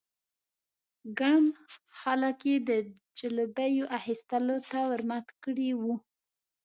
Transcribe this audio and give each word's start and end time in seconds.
ګڼ 1.19 1.41
خلک 1.99 2.39
یې 2.49 2.55
د 2.69 2.69
ځلوبیو 3.17 3.85
اخيستلو 3.97 4.57
ته 4.69 4.79
ور 4.89 5.01
مات 5.09 5.27
کړي 5.43 5.69
وو. 5.81 5.95